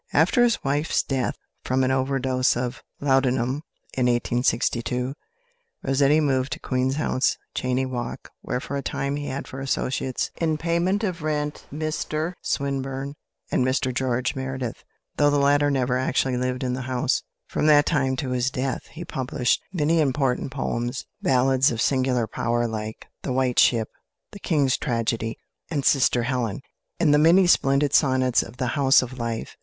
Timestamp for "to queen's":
6.53-6.95